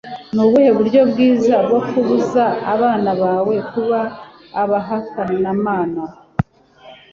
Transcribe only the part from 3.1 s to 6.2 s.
bawe kuba abahakanamana